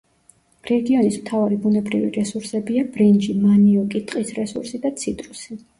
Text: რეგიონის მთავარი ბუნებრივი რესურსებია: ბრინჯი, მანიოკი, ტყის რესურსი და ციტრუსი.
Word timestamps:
რეგიონის 0.69 1.17
მთავარი 1.25 1.59
ბუნებრივი 1.65 2.09
რესურსებია: 2.17 2.85
ბრინჯი, 2.97 3.39
მანიოკი, 3.47 4.07
ტყის 4.11 4.37
რესურსი 4.41 4.87
და 4.89 4.99
ციტრუსი. 5.03 5.67